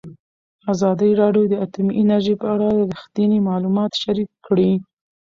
[0.73, 4.71] ازادي راډیو د اټومي انرژي په اړه رښتیني معلومات شریک کړي.